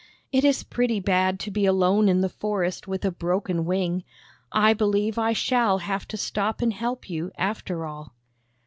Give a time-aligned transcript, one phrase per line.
[0.31, 4.03] "It is pretty bad to be alone in the forest, with a broken wing.
[4.51, 8.15] I believe I shall have to stop and help you, after all."